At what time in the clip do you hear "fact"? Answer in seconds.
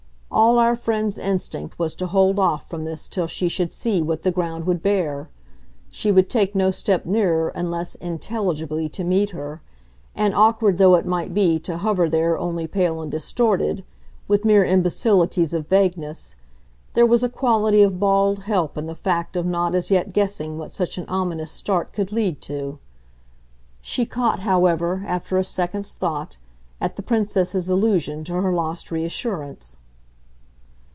18.95-19.35